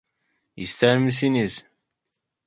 İster 0.55 0.97
misiniz? 0.97 1.65